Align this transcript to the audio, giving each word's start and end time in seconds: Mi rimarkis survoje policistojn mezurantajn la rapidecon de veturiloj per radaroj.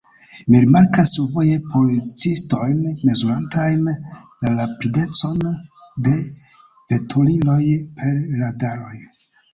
Mi 0.51 0.59
rimarkis 0.61 1.11
survoje 1.17 1.57
policistojn 1.73 2.79
mezurantajn 3.09 3.85
la 3.93 4.53
rapidecon 4.55 5.39
de 6.09 6.17
veturiloj 6.95 7.61
per 8.01 8.21
radaroj. 8.45 8.95